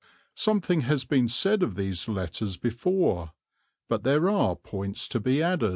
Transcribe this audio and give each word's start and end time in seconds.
Something 0.33 0.81
has 0.81 1.05
been 1.05 1.29
said 1.29 1.61
of 1.61 1.75
these 1.75 2.07
letters 2.07 2.57
before, 2.57 3.33
but 3.87 4.01
there 4.01 4.29
are 4.31 4.55
points 4.55 5.07
to 5.09 5.19
be 5.19 5.43
added. 5.43 5.69